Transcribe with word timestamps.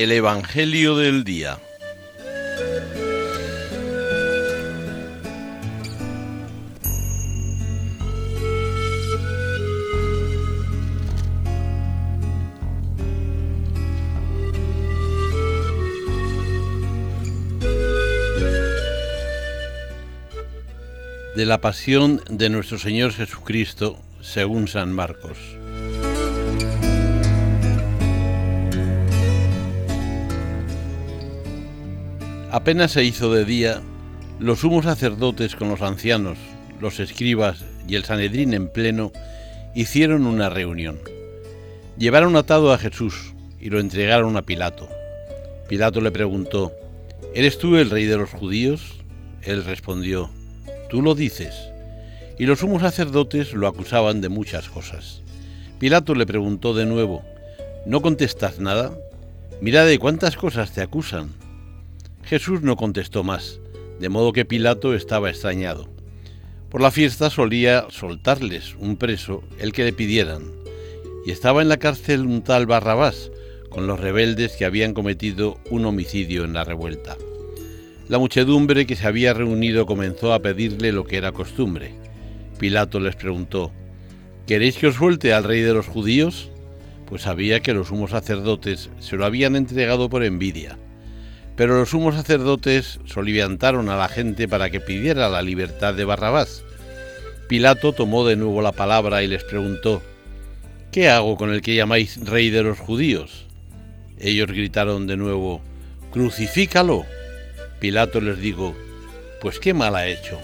El 0.00 0.12
Evangelio 0.12 0.96
del 0.96 1.24
Día. 1.24 1.58
De 21.36 21.44
la 21.44 21.60
pasión 21.60 22.22
de 22.30 22.48
nuestro 22.48 22.78
Señor 22.78 23.12
Jesucristo 23.12 23.98
según 24.22 24.66
San 24.66 24.94
Marcos. 24.94 25.36
Apenas 32.52 32.90
se 32.90 33.04
hizo 33.04 33.32
de 33.32 33.44
día, 33.44 33.80
los 34.40 34.60
sumos 34.60 34.84
sacerdotes 34.84 35.54
con 35.54 35.68
los 35.68 35.82
ancianos, 35.82 36.36
los 36.80 36.98
escribas 36.98 37.64
y 37.86 37.94
el 37.94 38.04
Sanedrín 38.04 38.54
en 38.54 38.66
pleno 38.66 39.12
hicieron 39.76 40.26
una 40.26 40.48
reunión. 40.48 40.98
Llevaron 41.96 42.34
atado 42.34 42.72
a 42.72 42.78
Jesús 42.78 43.34
y 43.60 43.70
lo 43.70 43.78
entregaron 43.78 44.36
a 44.36 44.42
Pilato. 44.42 44.88
Pilato 45.68 46.00
le 46.00 46.10
preguntó, 46.10 46.72
¿Eres 47.36 47.56
tú 47.56 47.76
el 47.76 47.88
rey 47.88 48.06
de 48.06 48.16
los 48.16 48.30
judíos? 48.30 48.96
Él 49.42 49.64
respondió, 49.64 50.28
Tú 50.88 51.02
lo 51.02 51.14
dices. 51.14 51.54
Y 52.36 52.46
los 52.46 52.58
sumos 52.58 52.82
sacerdotes 52.82 53.52
lo 53.52 53.68
acusaban 53.68 54.20
de 54.20 54.28
muchas 54.28 54.68
cosas. 54.68 55.22
Pilato 55.78 56.16
le 56.16 56.26
preguntó 56.26 56.74
de 56.74 56.84
nuevo, 56.84 57.22
¿No 57.86 58.02
contestas 58.02 58.58
nada? 58.58 58.92
Mira 59.60 59.84
de 59.84 60.00
cuántas 60.00 60.36
cosas 60.36 60.72
te 60.72 60.82
acusan. 60.82 61.39
Jesús 62.30 62.62
no 62.62 62.76
contestó 62.76 63.24
más, 63.24 63.58
de 63.98 64.08
modo 64.08 64.32
que 64.32 64.44
Pilato 64.44 64.94
estaba 64.94 65.30
extrañado. 65.30 65.88
Por 66.68 66.80
la 66.80 66.92
fiesta 66.92 67.28
solía 67.28 67.86
soltarles 67.90 68.76
un 68.76 68.96
preso 68.96 69.42
el 69.58 69.72
que 69.72 69.82
le 69.82 69.92
pidieran, 69.92 70.44
y 71.26 71.32
estaba 71.32 71.60
en 71.60 71.68
la 71.68 71.78
cárcel 71.78 72.20
un 72.20 72.44
tal 72.44 72.66
Barrabás, 72.66 73.32
con 73.68 73.88
los 73.88 73.98
rebeldes 73.98 74.52
que 74.52 74.64
habían 74.64 74.94
cometido 74.94 75.58
un 75.70 75.84
homicidio 75.84 76.44
en 76.44 76.52
la 76.52 76.62
revuelta. 76.62 77.16
La 78.08 78.20
muchedumbre 78.20 78.86
que 78.86 78.94
se 78.94 79.08
había 79.08 79.34
reunido 79.34 79.84
comenzó 79.84 80.32
a 80.32 80.38
pedirle 80.38 80.92
lo 80.92 81.02
que 81.02 81.16
era 81.16 81.32
costumbre. 81.32 81.94
Pilato 82.60 83.00
les 83.00 83.16
preguntó, 83.16 83.72
¿Queréis 84.46 84.76
que 84.76 84.86
os 84.86 84.94
suelte 84.94 85.32
al 85.32 85.42
rey 85.42 85.62
de 85.62 85.74
los 85.74 85.88
judíos? 85.88 86.48
Pues 87.06 87.22
sabía 87.22 87.58
que 87.58 87.74
los 87.74 87.88
sumos 87.88 88.12
sacerdotes 88.12 88.88
se 89.00 89.16
lo 89.16 89.24
habían 89.24 89.56
entregado 89.56 90.08
por 90.08 90.22
envidia. 90.22 90.78
Pero 91.60 91.76
los 91.76 91.90
sumos 91.90 92.14
sacerdotes 92.14 93.00
soliviantaron 93.04 93.90
a 93.90 93.96
la 93.98 94.08
gente 94.08 94.48
para 94.48 94.70
que 94.70 94.80
pidiera 94.80 95.28
la 95.28 95.42
libertad 95.42 95.92
de 95.92 96.06
Barrabás. 96.06 96.64
Pilato 97.50 97.92
tomó 97.92 98.26
de 98.26 98.34
nuevo 98.34 98.62
la 98.62 98.72
palabra 98.72 99.22
y 99.22 99.26
les 99.26 99.44
preguntó, 99.44 100.00
¿Qué 100.90 101.10
hago 101.10 101.36
con 101.36 101.52
el 101.52 101.60
que 101.60 101.74
llamáis 101.74 102.18
rey 102.24 102.48
de 102.48 102.62
los 102.62 102.78
judíos? 102.78 103.44
Ellos 104.18 104.46
gritaron 104.46 105.06
de 105.06 105.18
nuevo, 105.18 105.60
Crucifícalo. 106.12 107.04
Pilato 107.78 108.22
les 108.22 108.38
dijo, 108.38 108.74
Pues 109.42 109.60
qué 109.60 109.74
mal 109.74 109.96
ha 109.96 110.08
hecho. 110.08 110.40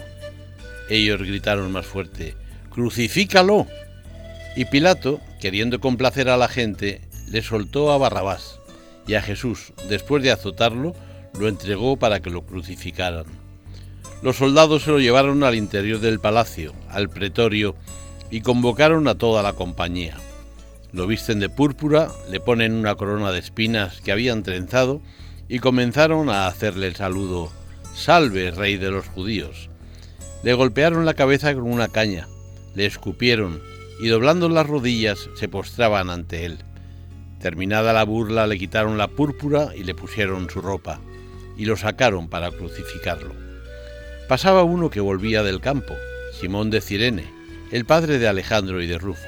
Ellos 0.87 1.19
gritaron 1.23 1.71
más 1.71 1.87
fuerte, 1.87 2.35
Crucifícalo. 2.69 3.65
Y 4.55 4.65
Pilato, 4.65 5.19
queriendo 5.41 5.79
complacer 5.79 6.29
a 6.29 6.37
la 6.37 6.47
gente, 6.47 7.01
le 7.27 7.41
soltó 7.41 7.91
a 7.91 7.97
Barrabás 7.97 8.59
y 9.07 9.15
a 9.15 9.23
Jesús, 9.23 9.73
después 9.89 10.21
de 10.21 10.29
azotarlo, 10.29 10.93
lo 11.39 11.47
entregó 11.47 11.97
para 11.97 12.21
que 12.21 12.29
lo 12.29 12.41
crucificaran. 12.41 13.25
Los 14.21 14.37
soldados 14.37 14.83
se 14.83 14.91
lo 14.91 14.99
llevaron 14.99 15.43
al 15.43 15.55
interior 15.55 15.99
del 15.99 16.19
palacio, 16.19 16.73
al 16.89 17.09
pretorio, 17.09 17.75
y 18.31 18.41
convocaron 18.41 19.07
a 19.07 19.15
toda 19.15 19.43
la 19.43 19.53
compañía. 19.53 20.17
Lo 20.91 21.05
visten 21.05 21.39
de 21.39 21.49
púrpura, 21.49 22.09
le 22.29 22.39
ponen 22.39 22.73
una 22.73 22.95
corona 22.95 23.31
de 23.31 23.39
espinas 23.39 24.01
que 24.01 24.11
habían 24.11 24.43
trenzado 24.43 25.01
y 25.47 25.59
comenzaron 25.59 26.29
a 26.29 26.47
hacerle 26.47 26.87
el 26.87 26.95
saludo, 26.95 27.51
Salve, 27.93 28.51
rey 28.51 28.77
de 28.77 28.91
los 28.91 29.07
judíos. 29.07 29.69
Le 30.43 30.53
golpearon 30.53 31.05
la 31.05 31.13
cabeza 31.13 31.53
con 31.53 31.63
una 31.63 31.87
caña, 31.87 32.27
le 32.75 32.85
escupieron 32.85 33.61
y 33.99 34.07
doblando 34.07 34.49
las 34.49 34.67
rodillas 34.67 35.29
se 35.35 35.47
postraban 35.47 36.09
ante 36.09 36.45
él. 36.45 36.57
Terminada 37.39 37.93
la 37.93 38.03
burla 38.03 38.47
le 38.47 38.57
quitaron 38.57 38.97
la 38.97 39.07
púrpura 39.07 39.69
y 39.75 39.83
le 39.83 39.95
pusieron 39.95 40.49
su 40.49 40.61
ropa 40.61 40.99
y 41.57 41.65
lo 41.65 41.75
sacaron 41.75 42.29
para 42.29 42.51
crucificarlo. 42.51 43.33
Pasaba 44.27 44.63
uno 44.63 44.89
que 44.89 44.99
volvía 44.99 45.43
del 45.43 45.59
campo, 45.59 45.95
Simón 46.39 46.69
de 46.69 46.81
Cirene, 46.81 47.25
el 47.71 47.85
padre 47.85 48.19
de 48.19 48.27
Alejandro 48.27 48.81
y 48.81 48.87
de 48.87 48.97
Rufo, 48.97 49.27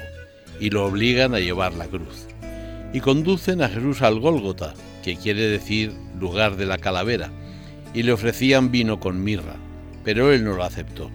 y 0.59 0.69
lo 0.69 0.85
obligan 0.85 1.33
a 1.33 1.39
llevar 1.39 1.73
la 1.73 1.87
cruz. 1.87 2.27
Y 2.93 2.99
conducen 2.99 3.61
a 3.61 3.69
Jesús 3.69 4.01
al 4.01 4.19
Gólgota, 4.19 4.73
que 5.03 5.15
quiere 5.15 5.47
decir 5.47 5.93
lugar 6.19 6.55
de 6.55 6.65
la 6.65 6.77
calavera, 6.77 7.31
y 7.93 8.03
le 8.03 8.11
ofrecían 8.11 8.71
vino 8.71 8.99
con 8.99 9.23
mirra, 9.23 9.55
pero 10.03 10.31
él 10.31 10.43
no 10.43 10.55
lo 10.55 10.63
aceptó. 10.63 11.09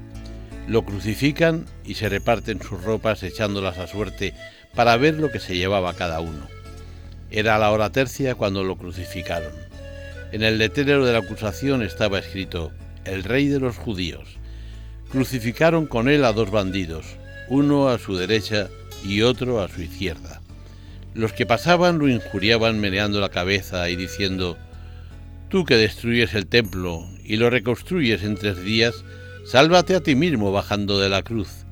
Lo 0.66 0.84
crucifican 0.84 1.66
y 1.84 1.94
se 1.94 2.08
reparten 2.08 2.62
sus 2.62 2.82
ropas 2.82 3.22
echándolas 3.22 3.78
a 3.78 3.86
suerte 3.86 4.34
para 4.74 4.96
ver 4.96 5.14
lo 5.14 5.30
que 5.30 5.40
se 5.40 5.56
llevaba 5.56 5.94
cada 5.94 6.20
uno. 6.20 6.48
Era 7.30 7.58
la 7.58 7.70
hora 7.70 7.90
tercia 7.90 8.34
cuando 8.34 8.64
lo 8.64 8.76
crucificaron. 8.76 9.52
En 10.34 10.42
el 10.42 10.58
letrero 10.58 11.06
de 11.06 11.12
la 11.12 11.20
acusación 11.20 11.80
estaba 11.80 12.18
escrito, 12.18 12.72
el 13.04 13.22
rey 13.22 13.46
de 13.46 13.60
los 13.60 13.76
judíos. 13.76 14.26
Crucificaron 15.08 15.86
con 15.86 16.08
él 16.08 16.24
a 16.24 16.32
dos 16.32 16.50
bandidos, 16.50 17.06
uno 17.48 17.88
a 17.88 18.00
su 18.00 18.16
derecha 18.16 18.68
y 19.04 19.22
otro 19.22 19.62
a 19.62 19.68
su 19.68 19.82
izquierda. 19.82 20.42
Los 21.14 21.32
que 21.32 21.46
pasaban 21.46 22.00
lo 22.00 22.08
injuriaban 22.08 22.80
meneando 22.80 23.20
la 23.20 23.28
cabeza 23.28 23.88
y 23.88 23.94
diciendo, 23.94 24.58
Tú 25.50 25.64
que 25.64 25.76
destruyes 25.76 26.34
el 26.34 26.48
templo 26.48 27.08
y 27.22 27.36
lo 27.36 27.48
reconstruyes 27.48 28.24
en 28.24 28.34
tres 28.34 28.60
días, 28.60 29.04
sálvate 29.46 29.94
a 29.94 30.00
ti 30.00 30.16
mismo 30.16 30.50
bajando 30.50 30.98
de 30.98 31.10
la 31.10 31.22
cruz. 31.22 31.64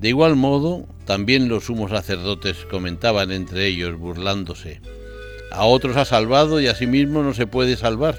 De 0.00 0.08
igual 0.08 0.34
modo, 0.34 0.88
también 1.04 1.50
los 1.50 1.64
sumos 1.64 1.90
sacerdotes 1.90 2.56
comentaban 2.70 3.32
entre 3.32 3.66
ellos, 3.66 3.98
burlándose 3.98 4.80
a 5.50 5.64
otros 5.64 5.96
ha 5.96 6.04
salvado 6.04 6.60
y 6.60 6.66
a 6.66 6.74
sí 6.74 6.86
mismo 6.86 7.22
no 7.22 7.34
se 7.34 7.46
puede 7.46 7.76
salvar. 7.76 8.18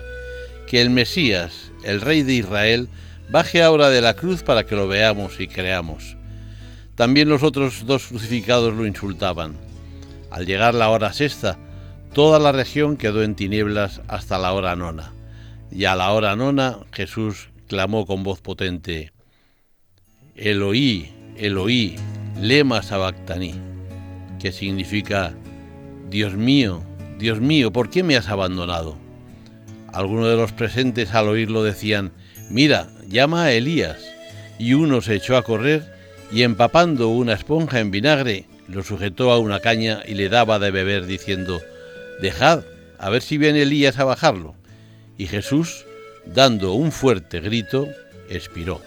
Que 0.67 0.81
el 0.81 0.89
Mesías, 0.89 1.71
el 1.83 2.01
Rey 2.01 2.23
de 2.23 2.33
Israel, 2.33 2.89
baje 3.29 3.63
ahora 3.63 3.89
de 3.89 4.01
la 4.01 4.15
cruz 4.15 4.43
para 4.43 4.65
que 4.65 4.75
lo 4.75 4.87
veamos 4.87 5.39
y 5.39 5.47
creamos. 5.47 6.17
También 6.95 7.29
los 7.29 7.43
otros 7.43 7.85
dos 7.85 8.07
crucificados 8.07 8.73
lo 8.73 8.85
insultaban. 8.85 9.55
Al 10.31 10.45
llegar 10.45 10.73
la 10.73 10.89
hora 10.89 11.13
sexta, 11.13 11.57
toda 12.13 12.39
la 12.39 12.51
región 12.51 12.97
quedó 12.97 13.23
en 13.23 13.35
tinieblas 13.35 14.01
hasta 14.07 14.37
la 14.37 14.51
hora 14.53 14.75
nona. 14.75 15.13
Y 15.71 15.85
a 15.85 15.95
la 15.95 16.11
hora 16.11 16.35
nona 16.35 16.79
Jesús 16.91 17.49
clamó 17.67 18.05
con 18.05 18.23
voz 18.23 18.41
potente, 18.41 19.11
Eloí, 20.35 21.11
Eloí, 21.35 21.95
lema 22.39 22.81
sabactani, 22.81 23.55
que 24.39 24.51
significa, 24.51 25.33
Dios 26.09 26.33
mío, 26.33 26.83
Dios 27.17 27.41
mío, 27.41 27.71
¿por 27.71 27.89
qué 27.89 28.03
me 28.03 28.15
has 28.15 28.29
abandonado? 28.29 28.95
Algunos 29.91 30.29
de 30.29 30.35
los 30.35 30.51
presentes 30.51 31.15
al 31.15 31.27
oírlo 31.27 31.63
decían, 31.63 32.11
Mira, 32.49 32.89
llama 33.07 33.45
a 33.45 33.51
Elías. 33.53 33.97
Y 34.59 34.73
uno 34.73 35.01
se 35.01 35.15
echó 35.15 35.35
a 35.35 35.43
correr 35.43 35.93
y 36.31 36.43
empapando 36.43 37.09
una 37.09 37.33
esponja 37.33 37.79
en 37.79 37.89
vinagre, 37.89 38.45
lo 38.67 38.83
sujetó 38.83 39.31
a 39.31 39.39
una 39.39 39.59
caña 39.59 40.01
y 40.05 40.13
le 40.13 40.29
daba 40.29 40.59
de 40.59 40.71
beber 40.71 41.05
diciendo, 41.05 41.61
Dejad, 42.21 42.63
a 42.99 43.09
ver 43.09 43.21
si 43.21 43.37
viene 43.37 43.63
Elías 43.63 43.97
a 43.97 44.03
bajarlo. 44.03 44.55
Y 45.17 45.25
Jesús, 45.27 45.85
dando 46.25 46.73
un 46.73 46.91
fuerte 46.91 47.39
grito, 47.39 47.87
expiró. 48.29 48.81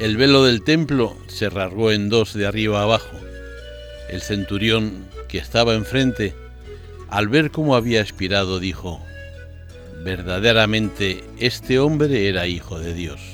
El 0.00 0.16
velo 0.16 0.42
del 0.44 0.62
templo 0.62 1.16
se 1.28 1.48
rasgó 1.48 1.92
en 1.92 2.08
dos 2.08 2.34
de 2.34 2.46
arriba 2.46 2.82
abajo. 2.82 3.16
El 4.08 4.22
centurión 4.22 5.06
que 5.28 5.38
estaba 5.38 5.74
enfrente, 5.74 6.34
al 7.08 7.28
ver 7.28 7.52
cómo 7.52 7.76
había 7.76 8.00
expirado, 8.00 8.58
dijo, 8.58 9.00
verdaderamente 10.02 11.22
este 11.38 11.78
hombre 11.78 12.28
era 12.28 12.48
hijo 12.48 12.80
de 12.80 12.92
Dios. 12.92 13.33